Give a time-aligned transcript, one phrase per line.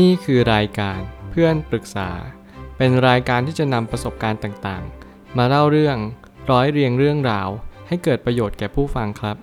[0.00, 2.10] นี่คือรายการเพื่อนปรึกษา
[2.76, 5.96] เป็นรายการที่จะนำประสบการณ์ต่างๆ มาเล่าเรื่อง
[6.50, 7.48] ร้อยเรียงเรื่องราว
[7.88, 9.36] ให้เกิดประโยชน์แก่ผู้ฟังครับ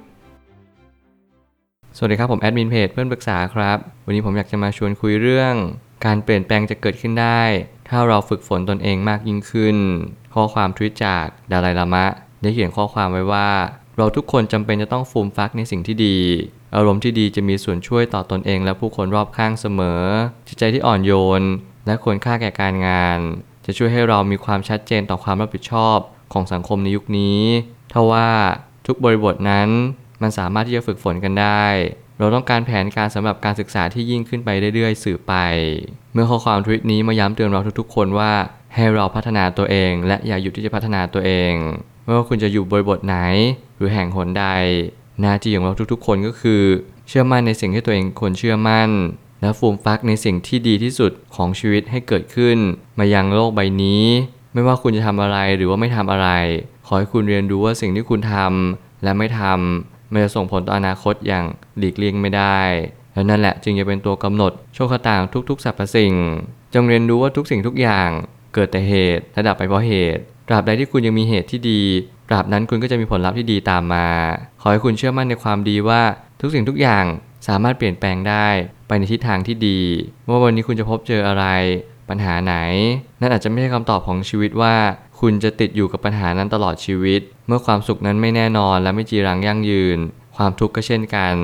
[1.97, 5.53] สวัสดีครับผมแอดมินเพจเพื่อนปรึกษาครับ วันนี้ผมอยากจะมาชวนคุยเรื่อง
[6.05, 7.41] การเปลี่ยนแปลงจะเกิดขึ้นได้
[7.89, 9.77] ถ้าเราฝึกฝนตนเองมากยิ่งขึ้น
[10.33, 12.05] ข้อความทวิตจากดาไลลามะ
[12.41, 13.49] ได้เขียนข้อความไว้ว่า
[13.97, 16.17] เราทุกคนจำเป็นจะต้องฟูมฟักในสิ่งที่ดี
[16.75, 20.01] อารมณ์ที่ดีจะมีส่วนช่วยต่อตอนเองและผู้คนรอบข้างเสมอ
[20.47, 21.41] จิตใจที่อ่อนโยน
[21.85, 23.19] และควรค่าแก่การงาน
[23.65, 25.97] จะช่วยให้เรามีความชัดเจนต่อความรับผิดชอบ
[26.33, 27.41] ของสังคมในยุคนี้
[27.93, 28.29] ทว่า
[28.87, 29.69] ทุกบริบทนั้น
[30.21, 31.65] มันสามารถที่จะฝึกฝนกันได้
[32.19, 35.35] เราต้องการแผนการสำหรับการศึกษาที่ยิ่งขึ้นไปเรื่อยๆ สืบไป
[36.13, 38.31] เมื่อข้อความทวิตนี้มาย้ำเตือนเราทุกๆ คนว่า
[38.75, 41.53] ให้เราพัฒนาตัวเอง และอย่าหยุดที่จะพัฒนาตัวเอง
[42.03, 43.17] ไม่ว่าคุณจะอยู่บริบทไหน
[43.77, 44.45] หรือแห่งหนใด
[45.21, 46.61] หน้าที่ของเราทุกๆ คนก็คือ
[47.07, 48.89] เชื่อมั่นในสิ่งที่ตัวเองควรเชื่อมั่น
[49.41, 52.57] และฟูมฟักในสิ่งที่ดีที่สุดของชีวิตให้เกิดขึ้น
[52.99, 54.03] มายังโลกใบนี้
[54.53, 56.29] ไม่ว่าคุณจะทำอะไรหรือว่าไม่ทำอะไร
[56.85, 61.45] ขอให้คุณเรียนรู้ว่าสิ่งที่คุณทำและไม่ทำมันจะส่งผลต่ออนาคตอย่าง
[61.77, 62.59] หลีกเลี่ยงไม่ได้
[63.13, 65.15] และนั่นแหละจึงจะเป็นตัวกำหนดโชคชะตา
[65.49, 66.13] ทุกๆสรรพสิ่ง
[66.73, 68.09] จงเรียนรู้ว่าทุกสิ่งทุกอย่าง
[68.53, 71.81] เกิดแต่เหตุและดับไปเพราะเหตุ ตราบใดที่คุณยังมีเหตุที่ดี
[72.29, 74.07] ตราบนั้นคุณก็จะมีผลลัพธ์ที่ดีตามมา
[74.61, 76.01] ขอให้คุณเชื่อมั่นในความดีว่า
[76.41, 77.05] ทุกสิ่งทุกอย่าง
[77.47, 78.47] สามารถเปลี่ยนแปลงได้
[78.87, 79.81] ไปในทิศทางที่ดี
[80.29, 81.45] ว่าวันนี้คุณจะพบเจออะไร
[82.09, 82.55] ปัญหาไหน
[83.21, 84.75] นั่นอาจจะไม่ใช่คำตอบของชีวิตว่า
[85.19, 89.97] คุณจะติดอยู่กับปัญหานั้นตลอดชีวิต เมื่อความสุขนั้นไม่แน่นอนและไม่จีรังยั่งยืน
[90.37, 91.35] ความทุกข์ก็เช่นกัน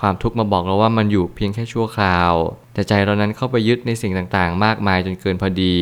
[0.00, 2.32] ความทุกข์มาบอกเราว่ามันอยู่เพียงแค่ชั่วคราว
[2.74, 5.76] แต่ใจเรานั้นเข้าไปยึดในสิ่งต่างๆ มากมายจนเกินพอดี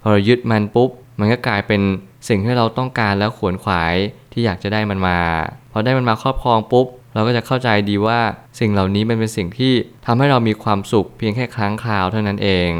[0.00, 1.80] พอเรายึดมันปุ๊บ มันก็กลายเป็น
[2.28, 3.94] สิ่งที่เราต้องการแล้วขวนขวาย
[4.32, 5.18] ที่อยากจะได้มันมา
[5.72, 8.20] พอได้มันมาครอบครองปุ๊บ เราก็จะเข้าใจดีว่า
[8.60, 9.72] สิ่งเหล่านี้มันเป็นสิ่งที่
[10.06, 12.70] ทำให้เรามีความสุขเพียงแค่ครั้งคราวเท่านั้นเอง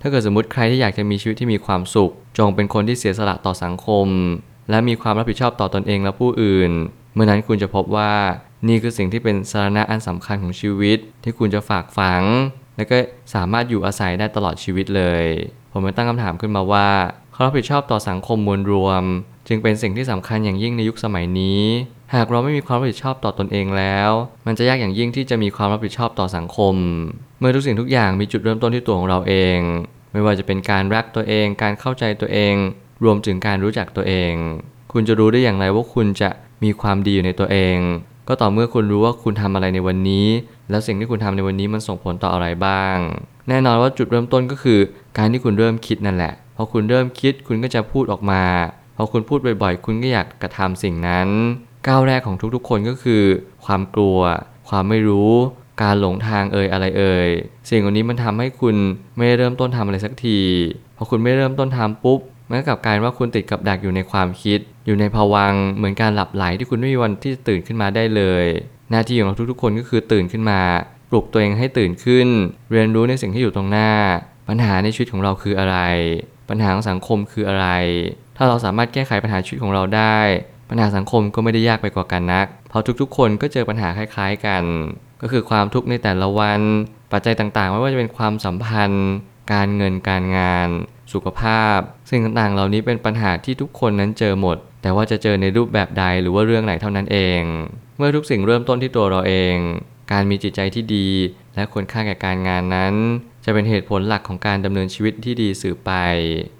[0.00, 4.06] ถ้าเกิดสมมติใครที่อยากจะมีชีวิตที่มีความสุข จงเป็นคนที่เสียสละต่อสังคม
[4.70, 6.70] และมีความรับผิดชอบต่อตอนเองและผู้อื่น
[7.14, 8.12] เมื่อนั้นคุณจะพบว่า
[8.68, 12.22] นี่คือสิ่งที่เป็นสาระอันสำคัญของชีวิต ที่คุณจะฝากฝัง
[12.76, 12.98] และก็
[13.34, 15.24] สามารถอยู่อาศัยได้ตลอดชีวิตเลย
[15.72, 16.88] ผมเลยตั้งคำถามขึ้นมาว่า
[17.40, 19.04] ความรับผิดชอบต่อสังคมมวลรวม
[19.48, 21.62] จึงเป็นสิ่งที่สำคัญอย่างยิ่งในยุคสมัยนี้
[22.14, 24.10] หากเราไม่มีความรับผิดชอบต่อตอนเองแล้ว
[24.46, 26.74] มันจะยากอย่างยิ่งที่จะมีความรับผิดชอบต่อสังคม
[27.38, 29.58] เมื่อทุกสิ่งทุกอย่างมีจุดเริ่มต้นที่ตัวของเราเอง
[30.12, 32.54] ไม่ว่าจะเป็นการรักตัวเอง การเข้าใจตัวเอง
[33.04, 34.32] รวมถึงการรู้จักตัวเอง
[34.92, 36.30] คุณจะรู้ได้อย่างไรว่าคุณจะ
[36.64, 37.76] มีความดีอยู่ในตัวเอง
[38.28, 40.26] ก็ต่อเมื่อคุณรู้ว่าคุณทำอะไรในวันนี้
[40.70, 42.96] แล้วสิ่งที่คุณทำในวันนี้มันส่งผลต่ออะไรบ้าง
[43.48, 44.78] แน่นอนว่าจุดเริ่มต้นก็คือ
[45.18, 48.42] การที่คุณเริ่มคิดนั่นแหละ พอคุณเริ่มคิดคุณก็จะพูดออกมา
[48.96, 51.28] พอคุณพูดบ่อยๆ คุณก็อยากกระทำสิ่งนั้น
[51.88, 53.22] ก้าวแรกของทุกๆ คนก็คือ
[53.64, 54.18] ความกลัว
[54.68, 55.32] ความไม่รู้
[55.82, 57.28] การหลงทางเอ่ยอะไรเอ่ย
[57.70, 58.76] สิ่งเหล่านี้มันทำให้คุณ
[59.16, 60.40] ไม่เริ่มต้นทำอะไรสักที
[60.96, 68.44] พอคุณไม่เริ่มต้นทำปุ๊บมันก็กลับกลายว่าคุณติดกับดักอยู่ในความคิด อยู่ในภวังเหมือนการหลับไหลที่คุณไม่มีวันที่จะตื่นขึ้นมาได้เลย
[68.90, 70.60] หน้าที่ของเราทุกๆ คนก็คือตื่นขึ้นมา
[71.10, 72.28] ปลุกตัวเองให้ตื่นขึ้น
[72.72, 73.90] เรียนรู้ในสิ่งที่อยู่ตรงหน้า
[74.48, 75.76] ปัญหาในชีวิตของเราคืออะไร
[76.48, 77.66] ปัญหาของสังคมคืออะไร
[78.36, 80.18] ถ้าเราสามารถแก้ไขปัญหาชีวิตของเราได้
[80.70, 84.62] ปัญหาสังคมก็ไม่ได้ยากไปกว่ากันนัก เพราะทุกๆ คนก็เจอปัญหาคล้าย ๆ กัน
[85.22, 86.60] ก็คือความทุกข์ในแต่ละวัน
[87.12, 89.08] ปัจจัยต่างๆ ไม่ว่าจะเป็นความสัมพันธ์
[89.52, 90.68] การเงินการงาน
[91.12, 91.78] สุขภาพ
[92.10, 97.42] สิ่งต่างๆ เหล่านี้เป็นปัญหาที่ทุกคนนั้นเจอหมด แต่ว่าจะเจอในรูปแบบใดหรือว่าเรื่องไหนเท่านั้นเอง
[97.96, 99.56] เมื่อทุกสิ่งเริ่มต้นที่ตัวเราเอง
[100.12, 101.08] การมีจิตใจที่ดี
[101.54, 102.94] และควรค่าแก่การงานนั้น
[103.50, 105.92] จะเป็นเหตุผลหลักของการดำเนินชีวิตที่ดีสืบไป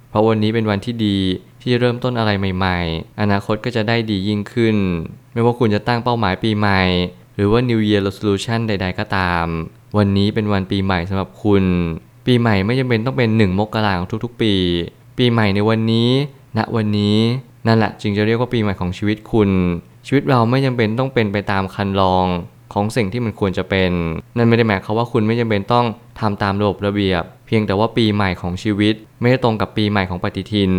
[0.09, 1.17] เพราะวันนี้เป็นวันที่ดี
[1.61, 4.75] ที่เริ่มต้นอะไรใหม่ๆ อนาคตก็จะได้ดียิ่งขึ้น
[5.33, 6.81] ไม่ว่าคุณจะตั้งเป้าหมายปีใหม่
[7.35, 9.45] หรือว่า New Year Resolution ใด ๆ ก็ตาม
[9.97, 11.63] วันนี้เป็นวันปีใหม่สำหรับคุณ
[12.25, 14.53] ปีใหม่ไม่จำเป็นต้องเป็นหนึ่งมกราของทุกๆ ปี
[15.17, 16.09] ปีใหม่ในวันนี้
[16.57, 17.17] ณวันนี้
[17.67, 19.49] นั่นแหละจึงจะเรียกว่าปีใหม่ของชีวิตคุณ
[20.07, 22.27] ชีวิตเราไม่จำเป็นต้องเป็นไปตามคันลอง
[22.73, 23.91] ของสิ่งที่มันควรจะเป็น
[24.37, 25.85] นั่นไม่ได้หมายความว่าคุณไม่จำเป็นต้อง
[26.19, 30.73] ทำตามระบบระเบียบ เพียงแต่ว่าปีใหม่ของชีวิต ไม่ได้ตรงกับปีใหม่ของปฏิทิน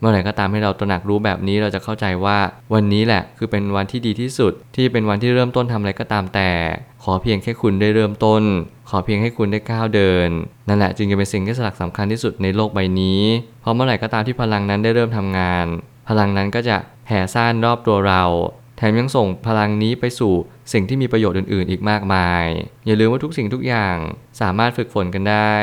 [0.00, 2.38] เมื่อไหร่ก็ตามให้เราตระหนักรู้แบบนี้เราจะเข้าใจว่า
[2.74, 6.50] วันนี้แหละคือเป็นวันที่ดีที่สุด ที่เป็นวันที่เริ่มต้นทำอะไรก็ตามแต่
[7.04, 8.42] ขอเพียงแค่คุณได้เริ่มต้น
[8.90, 10.28] ขอเพียงให้คุณได้ก้าวเดิน
[10.68, 13.22] นั่นแหละจึงจะเป็นสิ่งที่สลักสำคัญที่สุดในโลกใบนี้
[13.60, 15.66] เพราะเมื่อไหร่ก็ตามที่พลังนั้นได้เริ่มทำงาน
[16.08, 18.24] พลังนั้นก็จะแผ่ซ่านรอบตัวเรา
[18.76, 20.34] แถมยังส่งพลังนี้ไปสู่
[20.72, 22.44] สิ่งที่มีประโยชน์อื่นๆ อีกมากมาย
[22.86, 23.96] อย่าลืมว่าทุกสิ่งทุกอย่าง
[24.40, 25.54] สามารถฝึกฝนกันได้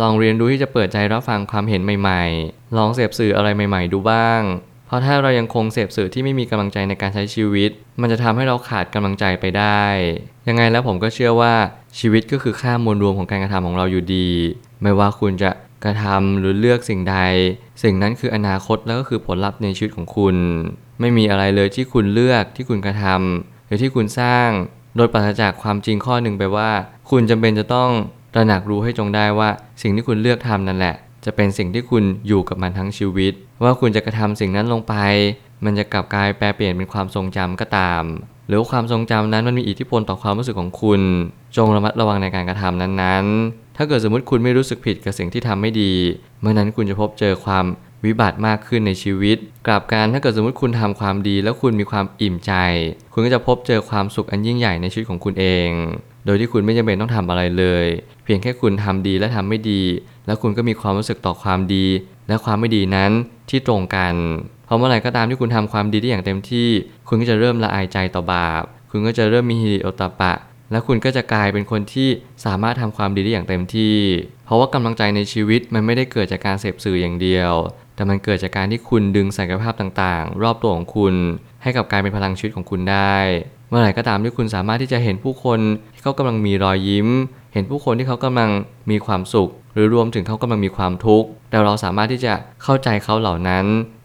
[0.00, 4.42] ลองเรียนรู้ที่จะเปิดใจรับฟังความเห็นใหม่ๆ ลองเสพสื่ออะไรใหม่ ๆ ดูบ้าง
[4.86, 7.70] เพราะถ้าเรายังคงเสพสื่อที่ไม่มีกำลังใจในการใช้ชีวิต
[8.00, 9.84] มันจะทำให้เราขาดกำลังใจไปได้
[10.48, 11.54] ยังไงแล้วผมก็เชื่อว่า
[11.98, 14.28] ชีวิตก็คือค่ามวลรวมของการกระทำของเราอยู่ดี
[14.82, 15.50] ไม่ว่าคุณจะ
[15.84, 17.16] กระทำหรือเลือกสิ่งใด
[17.82, 20.36] สิ่งนั้นคืออนาคตแล้วก็คือผลลัพธ์ในชีวิตของคุณ
[21.00, 24.48] ไม่มีอะไรเลยที่คุณเลือกที่คุณกระทำ หรือที่คุณสร้าง
[24.96, 26.70] โดยปราศจากความจริงข้อหนึ่งไปว่า
[27.10, 27.90] คุณจำเป็นจะต้อง
[28.34, 29.48] ตระหนักรู้ให้จงได้ว่า
[29.82, 33.32] สิ่งที่คุณเลือกทำนั่นแหละ จะเป็นสิ่งที่คุณอยู่กับมันทั้งชีวิต
[33.64, 34.94] ว่าคุณจะกระทำสิ่งนั้นลงไป
[35.64, 38.02] มันจะกลับกลายแปลเปลี่ยนเป็นความทรงจำก็ตาม
[38.48, 41.00] หรือความทรงจำนั้นมันมีอิทธิพลต่อความรู้สึกของคุณ
[41.56, 45.92] จงระมัดระวังในการกระทำนั้นๆ ถ้าเกิดสมมติคุณไม่รู้สึกผิดกับสิ่งที่ทำไม่ดี
[46.40, 47.64] เมื่อนั้นคุณจะพบเจอความ
[48.04, 49.36] วิบัติมากขึ้นในชีวิต
[49.66, 52.52] กลับการถ้าเกิดสมมติคุณทำความดี แล้วคุณมีความอิ่มใจ
[53.18, 55.70] คุณก็จะพบเจอความสุขอันยิ่งใหญ่ในชีวิตของคุณเอง
[56.26, 57.86] โดยที่คุณไม่จำเป็นต้องทำอะไรเลย
[58.24, 59.82] เพียงแค่คุณทำดีและทำไม่ดี
[60.26, 61.86] แล้วคุณก็มีความรู้สึกต่อความดี
[62.28, 63.12] และความไม่ดีนั้น
[63.50, 64.14] ที่ตรงกัน
[64.66, 66.68] เพราะเมื่อไหร่ก็ตามที่คุณทำความดีได้อย่างเต็มที่
[67.08, 70.32] คุณก็จะเริ่มละอายใจต่อบาป คุณก็จะเริ่มมีฮิริโอตปปะ
[70.70, 72.08] และคุณก็จะกลายเป็นคนที่
[72.44, 73.96] สามารถทำความดีได้อย่างเต็มที่
[74.44, 77.52] เพราะว่ากำลังใจในชีวิตมันไม่ได้เกิดจากการเสพสื่ออย่างเดียว
[77.94, 81.14] แต่มันเกิดจากการที่คุณดึงศักยภาพต่างๆ รอบตัวของคุณ
[81.66, 83.16] ให้กับการเป็นพลังชีวิตของคุณได้
[83.68, 85.60] เมื่อไหร่ก็ตามที่คุณสามารถที่จะเห็นผู้คน
[85.94, 87.08] ที่เขากำลังมีรอยยิ้ม
[87.52, 88.50] เห็นผู้คนที่เขากำลัง
[88.90, 93.64] มีความสุข หรือรวมถึงเขากำลังมีความทุกข์แต่เราสามารถที่จะเข้าใจเขาเหล่านั้น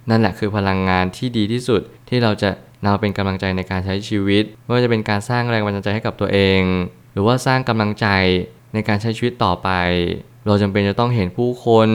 [0.09, 2.49] นั่นแหละคือพลังงานที่ดีที่สุดที่เราจะ
[2.85, 6.61] นำเป็นกำลังใจในการใช้ชีวิตไม่ว่าจะเป็นการสร้างแรงบันดาลใจให้กับตัวเอง
[7.13, 8.07] หรือว่าสร้างกำลังใจ
[8.73, 9.69] ในการใช้ชีวิตต่อไป
[10.47, 11.89] เราจำเป็นจะต้องเห็นผู้คน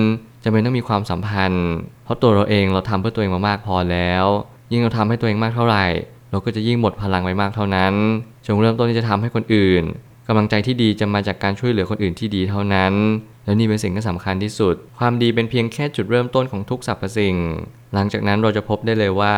[0.45, 1.69] จำเป็นต้องมีความสัมพันธ์
[2.05, 4.27] เพราะตัวเราเองเราทำเพื่อตัวเองมามากพอแล้ว
[4.71, 5.85] ยิ่งเราทำให้ตัวเองมากเท่าไหร่
[6.31, 7.95] เราก็จะยิ่งหมดพลังไปมากเท่านั้น
[8.47, 9.85] จงเริ่มต้นที่จะทำให้คนอื่น
[10.29, 12.93] กำลังใจที่ดีจะมาจากการช่วยเหลือคนอื่นที่ดีเท่านั้น
[13.45, 17.37] และนี่เป็นสิ่งที่สำคัญที่สุด ความดีเป็นเพียงแค่จุดเริ่มต้นของทุกสรรพสิ่ง
[17.95, 19.35] หลังจากนั้นเราจะพบได้เลยว่า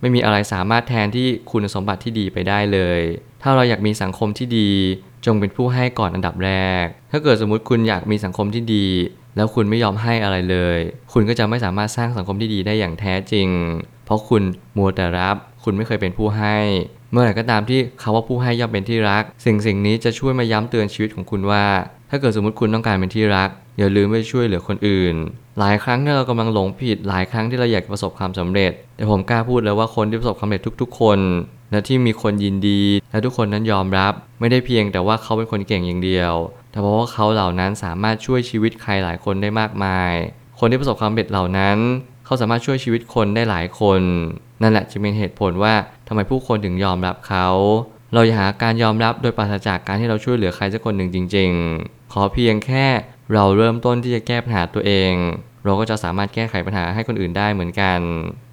[0.00, 3.00] ไม่มีอะไรสามารถแทนที่คุณสมบัติที่ดีไปได้เลย
[3.42, 4.70] ถ้าเราอยากมีสังคมที่ดี
[5.26, 6.52] จงเป็นผู้ให้ก่อนอันดับแร
[6.84, 8.86] ก ถ้าเกิดสมมติคุณอยากมีสังคมที่ดี
[9.38, 10.78] แล้วคุณไม่ยอมให้อะไรเลย
[11.12, 13.48] คุณก็จะไม่สามารถสร้างสังคมที่ดีได้อย่างแท้จริง
[14.04, 14.42] เพราะคุณ
[14.76, 16.56] มัวแต่รับ คุณไม่เคยเป็นผู้ให้
[17.12, 21.64] เมื่อไหร่ก็ตามที่คาว่าผู้ให้ย่อมเป็นที่รัก สิ่งสิ่งนี้จะช่วยมาย้ำเตือนชีวิตของคุณว่า
[22.10, 25.14] ถ้าเกิดสมมติคุณต้องการเป็นที่รัก อย่าลืมไปช่วยเหลือคนอื่น
[25.58, 31.18] หลายครั้งที่เรากำลังหลงผิด หลายครั้งที่เราอยากประสบความสำเร็จ แต่ผมกล้าพูดเลยว่าคนที่ประสบความสำเร็จทุก ๆ คน
[31.70, 36.34] และที่มีคนยินดี และทุกคนนั้นยอมรับ ไม่ได้เพียงแต่ว่าเขาเป็นคนเก่งอย่างเดียว
[36.78, 40.12] แต่เพราะว่าเขาเหล่านั้นสามารถช่วยชีวิตใครหลายคนได้มากมาย
[40.58, 41.78] คนที่ประสบความสำเร็จเหล่านั้น
[42.24, 44.00] เขาสามารถช่วยชีวิตคนได้หลายคน
[44.62, 45.74] นั่นแหละจึงเป็นเหตุผลว่า
[46.08, 47.48] ทำไมผู้คนถึงยอมรับเขา
[48.14, 51.50] เราอย่าหาการยอมรับโดยปราศจากการที่เราช่วยเหลือใครสักคนหนึ่งจริง
[51.82, 52.86] ๆ ขอเพียงแค่
[53.34, 55.12] เราเริ่มต้นที่จะแก้ปัญหาตัวเอง
[55.64, 57.98] เราก็จะสามารถแก้ไขปัญหาให้คนอื่นได้เหมือนกัน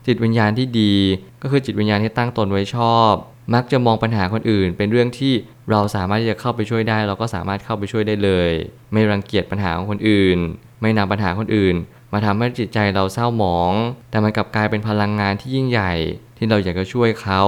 [0.05, 0.93] จิตวิญญาณที่ดี
[1.41, 3.13] ก็คือจิตวิญญาณที่ตั้งตนไว้ชอบ
[3.53, 5.33] มักจะมองปัญหาคนอื่น เป็นเรื่องที่
[5.71, 8.51] เราสามารถที่จะเข้าไปช่วยได้ เราก็สามารถเข้าไปช่วยได้เลย
[8.91, 10.37] ไม่รังเกียจปัญหาของคนอื่น
[10.81, 11.75] ไม่นำปัญหาคนอื่น
[12.13, 13.71] มาทำให้จิตใจเราเศร้าหมอง
[14.09, 15.93] แต่มันกลับกลายเป็นพลังงานที่ยิ่งใหญ่
[16.37, 17.41] ที่เราอยากจะช่วยเขา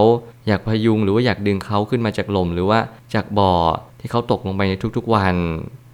[0.47, 2.79] อยากพยุงหรือว่าอยากดึงเขาขึ้นมาจากหล่มหรือว่า
[3.13, 3.53] จากบ่อ
[3.99, 5.35] ที่เขาตกลงไปในทุกๆวัน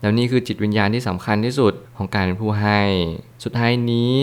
[0.02, 2.80] แล้วนี่คือจิตวิญญาณที่สำคัญที่สุดของการเป็นผู้ให้
[3.44, 4.14] สุดท้ายนี้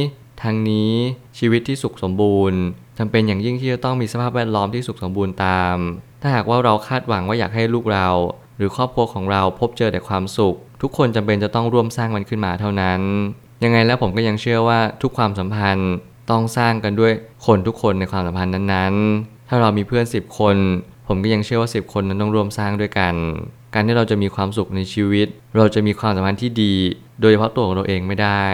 [0.42, 0.92] ทางนี้
[1.38, 2.60] ชีวิตที่สุขสมบูรณ์
[2.98, 5.76] จำเป็นอย่างยิ่งที่จะต้องมีสภาพแวดล้อมที่สุขสมบูรณ์ตาม
[6.22, 8.08] ถ้าหากว่าเราคาดหวังว่าอยากให้ลูกเรา
[8.56, 13.00] หรือครอบครัวของเราพบเจอแต่ความสุข ทุกคนจำเป็นจะต้องร่วมสร้างมันขึ้นมาเท่านั้น
[13.64, 15.92] ยังไงแล้วผมก็ยังเชื่อว่าทุกความสัมพันธ์
[16.30, 17.12] ต้องสร้างกันด้วย
[17.46, 20.56] คนทุกคนในความสัมพันธ์นั้นๆ ถ้าเรามีเพื่อน 10 คน
[21.06, 23.14] ผมก็ยังเชื่อว่า 10 คนนั้นต้องร่วมสร้างด้วยกัน
[23.74, 26.74] การที่เราจะมีความสุขในชีวิต เราจะมีความสัมพันธ์ที่ดี
[27.20, 28.44] โดยเฉพาะตัวของเราเองไม่ได้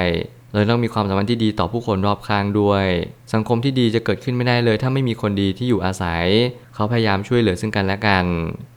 [0.57, 2.87] เราต้องมีความสัมพันธ์ที่ดีต่อผู้คนรอบข้างด้วย
[3.35, 6.25] สังคมที่ดีจะเกิดขึ้นไม่ได้เลย ถ้าไม่มีคนดีที่อยู่อาศัย
[6.75, 8.25] เขาพยายามช่วยเหลือซึ่งกันและกัน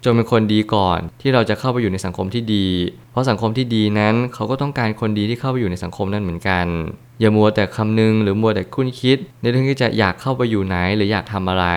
[0.04, 2.68] จงเป็นคนดีก่อนที่เราจะเข้าไปอยู่ในสังคมที่ดี
[3.12, 6.66] เพราะสังคมที่ดีนั้น เขาก็ต้องการคนดีที่เข้าไปอยู่ในสังคมนั้นเหมือนกัน
[7.20, 11.68] อย่ามัวแต่คำนึงหรือมัวแต่คุ้นคิด ในเรื่องที่จะอยากเข้าไปอยู่ไหนหรืออยากทำอะไร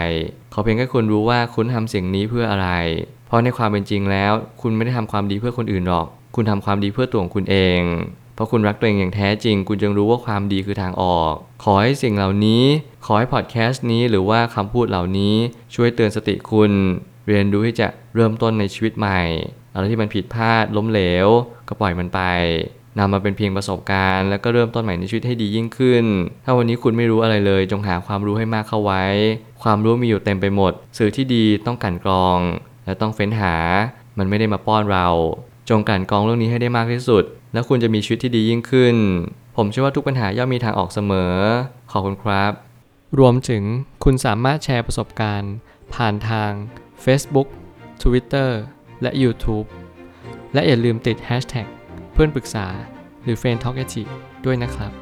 [0.53, 2.69] ขอเพียงแค่คุณรู้ว่าคุณทำสิ่งนี้เพื่ออะไร
[3.27, 6.07] เพราะในความเป็นจริงแล้ว คุณไม่ได้ทำความดีเพื่อคนอื่นหรอก
[6.37, 7.81] คุณทำความดีเพื่อตัวของคุณเอง
[8.35, 11.35] เพราะคุณรักตัวเองอย่างแท้จริง คุณจึงรู้ว่าความดีคือทางออก
[11.65, 12.65] ขอให้สิ่งเหล่านี้
[13.07, 15.35] ขอให้พอดแคสต์นี้หรือว่าคำพูดเหล่านี้
[15.75, 16.71] ช่วยเตือนสติคุณ
[17.29, 19.21] เรียนรู้ที่จะเริ่มต้นในชีวิตใหม่
[19.73, 21.29] อะไรที่มันผิดพลาดล้มเหลว
[21.69, 22.21] ก็ปล่อยมันไป
[22.99, 26.05] นำมาเป็นเพียงประสบการณ์ แล้วก็เริ่มต้นใหม่ในชีวิตให้ดียิ่งขึ้น
[26.45, 29.05] ถ้าวันนี้คุณไม่รู้อะไรเลย จงหาความรู้ให้มากเข้าไว้
[29.63, 32.39] ความรู้มีอยู่เต็มไปหมด สื่อที่ดีต้องกันกรอง
[32.85, 33.55] และต้องเฟ้นหา
[34.19, 35.09] มันไม่ได้มาป้อนเรา
[35.71, 38.97] จงกันกรองเรื่องนี้ให้ได้มากที่สุด แล้วคุณจะมีชีวิตที่ดียิ่งขึ้น
[39.57, 41.35] ผมเชื่อว่าทุกปัญหาย่อมมีทางออกเสมอ
[41.91, 42.53] ขอบคุณครับ
[43.19, 43.63] รวมถึง
[44.05, 45.55] คุณสามารถแชร์ประสบการณ์
[45.95, 46.51] ผ่านทาง
[47.05, 47.49] Facebook
[48.03, 48.51] Twitter
[49.03, 49.67] และ YouTube
[50.55, 51.67] และอย่าลืมติด hashtag
[52.13, 52.67] เพื่อนปรึกษา
[53.23, 53.77] หรือ f r ร e n d t a l k
[54.45, 54.93] ด้วยนะครับ